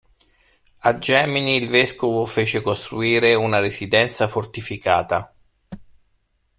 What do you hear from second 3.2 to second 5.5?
una residenza fortificata.